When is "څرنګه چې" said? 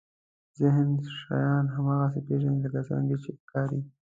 2.87-3.29